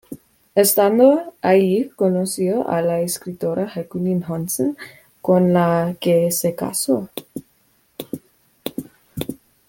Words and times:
Estando 0.55 1.35
allí, 1.43 1.89
conoció 1.89 2.67
a 2.67 2.81
la 2.81 3.01
escritora 3.01 3.71
Jacqueline 3.71 4.23
Johnson, 4.27 4.75
con 5.21 5.53
la 5.53 5.95
que 5.99 6.31
se 6.31 6.55
casó. 6.55 7.09